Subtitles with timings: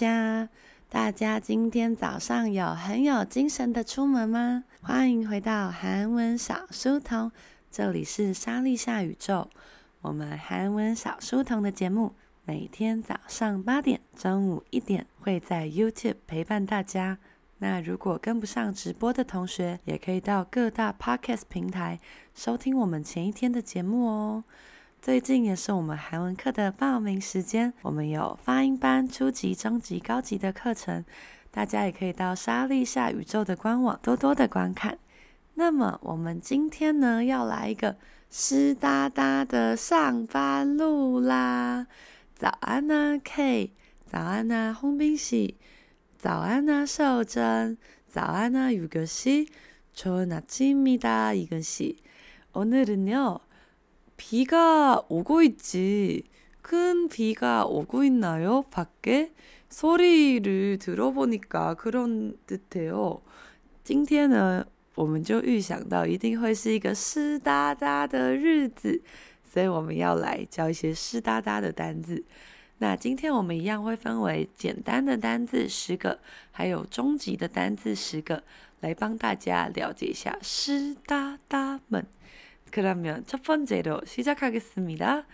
[0.00, 0.48] 家，
[0.88, 4.64] 大家今天早上有很有精神的出门吗？
[4.80, 7.30] 欢迎回到韩文小书童，
[7.70, 9.50] 这里是莎莉夏宇宙。
[10.00, 12.14] 我们韩文小书童的节目
[12.46, 17.18] 每天早上八点、中午一点会在 YouTube 陪伴大家。
[17.58, 22.00] 那如果跟不上直播的同学，也可以到各大 Podcast 平台
[22.34, 24.44] 收听我们前一天的节目哦。
[25.01, 31.05] 最近也是我们韩文课的报名时间，我们有发音班、初级、中级、高级的课程，
[31.51, 34.97] 大家也可以到莎莉夏宇宙的官网多多的观看。
[35.53, 37.97] 那么我们今天呢，要来一个
[38.31, 41.85] 湿哒哒的上班路啦！
[42.35, 43.71] 早安呢，K，
[44.05, 45.55] 早安呢，홍빈 씨，
[46.17, 49.47] 早安呢，秀珍，早安呢，유교 씨，
[49.93, 51.97] 좋은 아침입니다， 이근 씨，
[52.53, 53.39] 오늘은 요。
[54.19, 56.23] 비가 오고 있지.
[56.61, 58.63] 큰 비가 오고 있나요?
[58.71, 59.31] 밖에?
[59.69, 63.21] 소리를 들어보니까 그런 듯해요.
[63.83, 69.01] 今天呢，我们就预想到一定会是一个湿哒哒的日子，
[69.43, 72.23] 所以我们要来教一些湿哒哒的单字。
[72.77, 76.19] 那今天我们一样会分为简单的单字十个，
[76.51, 78.43] 还有中级的单字十个，
[78.79, 82.05] 来帮大家了解一下湿哒哒们。
[82.71, 85.25] 그러면 첫 번째로 시작하겠습니다.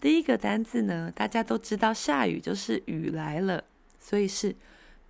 [0.00, 3.64] 第一个单字呢，大家都知道下雨就是雨来了，
[3.98, 4.54] 所以是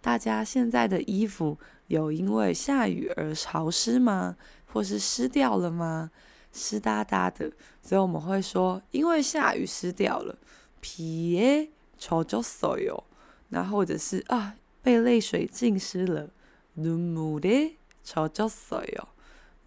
[0.00, 4.36] 大家现在的衣服有因为下雨而潮湿吗？
[4.72, 6.10] 或是湿掉了吗？
[6.52, 10.38] 湿哒哒的，所以我们会说，因为下雨湿掉了。
[10.82, 13.02] 비에젖었어요，
[13.48, 16.30] 那或者是啊，被泪水浸湿了，
[16.74, 19.08] 눈물에젖었어요，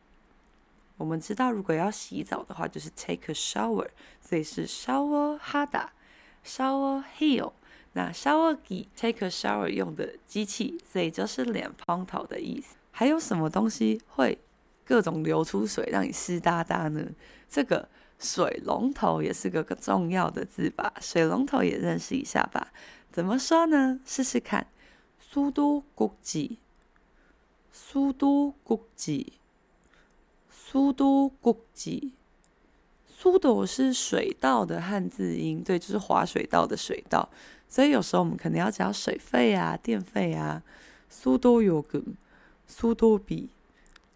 [0.95, 3.89] 我们知道，如果要洗澡的话，就是 take a shower，
[4.21, 7.51] 所以是 shower head，shower heel。
[7.91, 12.77] 那 shower g take a shower 用的机器，所以就是脸喷头的意思。
[12.91, 14.37] 还有什么东西会
[14.85, 17.05] 各种流出水，让你湿哒哒呢？
[17.49, 17.89] 这个。
[18.20, 20.92] 水龙头也是个重要的字吧？
[21.00, 22.72] 水龙头也认识一下吧？
[23.12, 24.00] 怎么说呢？
[24.04, 24.66] 试试看，
[25.20, 26.56] 수도꼭지。
[27.78, 29.34] 苏都国际，
[30.50, 32.14] 苏都国际，
[33.06, 37.28] 苏都是水道的汉字音，对，就是滑水道的水道，
[37.68, 40.62] 所以有时候我们可能要缴水费啊、电费啊。
[41.10, 42.02] 苏都요금，
[42.66, 43.50] 苏都比，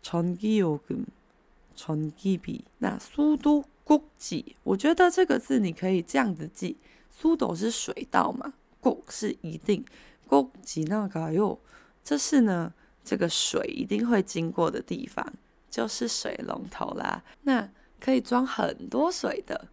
[0.02, 2.62] 전기요금，전기비。
[2.78, 6.76] 那苏都 国际，我觉得这个字你可以这样子记：
[7.10, 9.84] 苏都是水道嘛，国是一定，
[10.26, 11.58] 国际那个哟，
[12.02, 12.74] 这是呢。
[13.02, 15.32] 这个水一定会经过的地方
[15.70, 17.24] 就是水龙头啦。
[17.42, 19.68] 那可以装很多水的。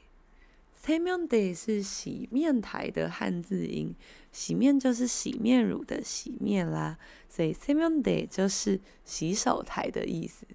[0.81, 3.93] 세면 대是洗面台的汉字音，
[4.31, 10.47] 洗面就是洗面乳的洗面啦，所以세면대就是洗手台的意思。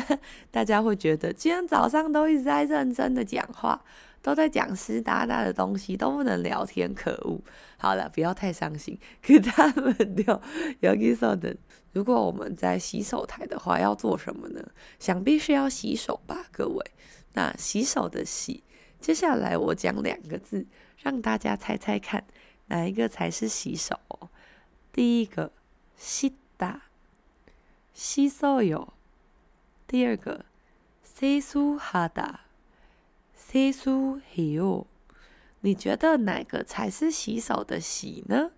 [0.49, 3.83] 大家会觉得今天早上都一直在认真的讲话。
[4.20, 7.40] 都在讲湿哒哒的东西，都不能聊天，可恶！
[7.76, 8.98] 好了，不要太伤心。
[9.22, 10.40] 给他们掉，
[10.80, 11.56] 要接受的。
[11.92, 14.62] 如果我们在洗手台的话，要做什么呢？
[14.98, 16.90] 想必是要洗手吧，各位。
[17.34, 18.62] 那洗手的洗，
[19.00, 20.66] 接下来我讲两个字，
[21.02, 22.24] 让大家猜猜看，
[22.66, 23.98] 哪一个才是洗手？
[24.92, 25.52] 第一个，
[25.96, 26.82] 湿哒，
[27.94, 28.92] 湿手哟。
[29.86, 30.44] 第二个，
[31.02, 32.47] 塞苏哈哒。
[33.47, 34.85] 세수해요，
[35.61, 38.51] 你觉得哪个才是洗手的洗呢？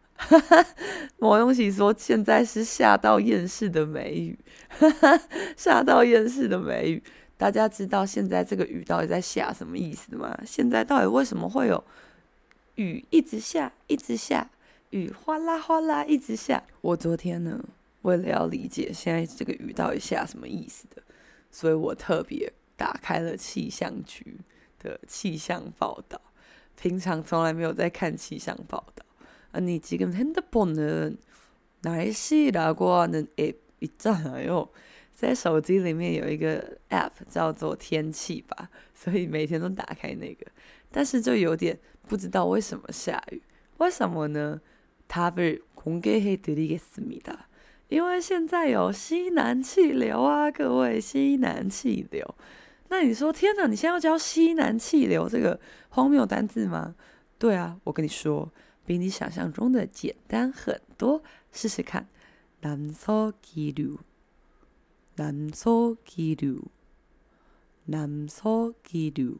[1.17, 4.37] 某用喜说：“现在是下到厌世的梅雨，
[5.55, 7.01] 下到厌世的梅雨。
[7.37, 10.37] 大家知道现在这个雨到底在下什么意思吗？
[10.45, 11.81] 现在到底为什么会有
[12.75, 14.49] 雨一直下，一直下，
[14.95, 16.63] ？”雨哗啦哗啦一直下？
[16.81, 17.63] 我昨天呢，
[18.01, 21.01] 为了要理解现在这个雨到底下什么意思的，
[21.49, 24.39] 所以我特别。”打开了气象局
[24.79, 26.19] 的气象报道，
[26.75, 29.05] 平常从来没有在看气象报道。
[29.51, 31.17] 啊，你지금핸드폰은
[31.83, 34.69] 날씨라고하는 앱 있잖아요。
[35.13, 40.47] 在手机里面有一个 app 叫做天气吧，所以每天都打开那个，
[40.91, 43.39] 但是就有点不知道为什么下雨。
[43.77, 44.59] 为什么呢？
[45.07, 47.49] 답을공개해드리겠습니다。
[47.89, 52.35] 因为现在有西南气流啊，各位西南气流。
[52.87, 55.59] 那你说天哪，你现在要教西南气流这个
[55.89, 56.95] 荒谬单字吗？
[57.37, 58.51] 对啊，我跟你说，
[58.85, 61.21] 比你想象中的简单很多。
[61.51, 62.07] 试试看，
[62.61, 63.97] 南서기류，
[65.15, 66.61] 南서기류，
[67.85, 69.37] 南서기류，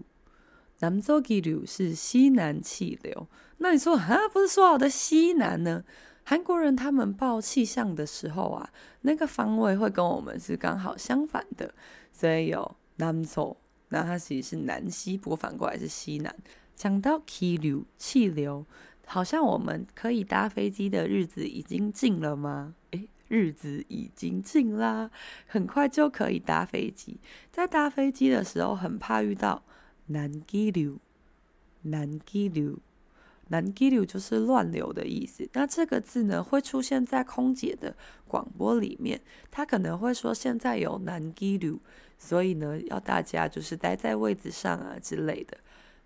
[0.80, 3.28] 南서기류是西南气流。
[3.59, 5.85] 那你说啊，不是说好的西南呢？
[6.25, 8.71] 韩国人他们报气象的时候啊，
[9.03, 11.73] 那个方位会跟我们是刚好相反的，
[12.13, 13.57] 所以有南서
[13.89, 16.35] 那它其实是南西，不过反过来是西南。
[16.75, 18.67] 讲到气流，气流。
[19.09, 22.75] 好像我们可以搭飞机的日子已经近了吗？
[22.91, 25.09] 诶，日子已经近啦，
[25.47, 27.21] 很快就可以搭飞机。
[27.53, 29.63] 在搭飞机的时候，很怕遇到
[30.07, 30.99] 难机流，
[31.83, 32.77] 难机流，
[33.50, 35.48] 难机流就是乱流的意思。
[35.54, 37.96] 那这个字呢，会出现在空姐的
[38.28, 41.80] 广播里面，她可能会说现在有难机流，
[42.18, 45.58] 所以呢，要大家就是待在位子上啊之类的。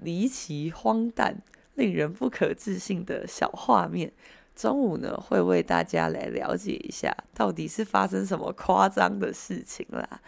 [0.00, 1.42] 离奇荒诞。
[1.74, 4.12] 令人不可置信的小画面，
[4.56, 10.20] 中午呢会为大家来了解一下，到底是发生什么夸张的事情啦。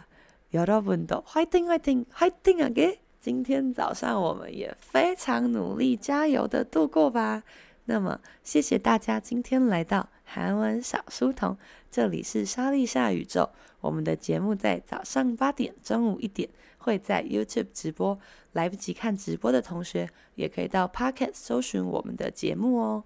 [0.56, 7.44] 여러분도화이팅화이팅화이팅하게今天早上我们也非常努力，加油的度过吧。
[7.84, 11.56] 那么，谢谢大家今天来到韩文小书童，
[11.90, 13.48] 这里是莎莉夏宇宙。
[13.80, 16.48] 我们的节目在早上八点、中午一点
[16.78, 18.18] 会在 YouTube 直播，
[18.52, 23.04] 来不及看直播的同学也可以到 Podcast 搜寻我们的节目哦。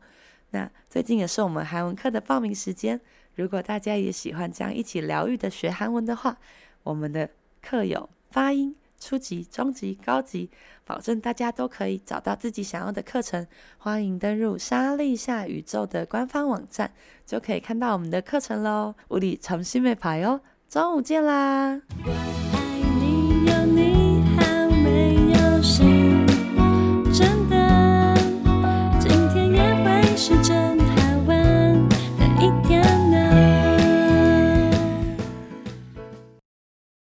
[0.50, 3.00] 那最近也是我们韩文课的报名时间，
[3.34, 6.36] 如果大家也喜欢这样一起疗愈的学韩文的话，
[6.82, 7.30] 我们的
[7.62, 8.76] 课有发音。
[8.98, 10.50] 初级、中级、高级，
[10.86, 13.46] 保证大家都可以找到自己想要的课程。
[13.76, 16.90] 欢迎登入莎莉夏宇宙的官方网站，
[17.26, 18.94] 就可以看到我们的课程喽。
[19.08, 20.40] 우리점심에봐요，
[20.70, 21.82] 中午见啦！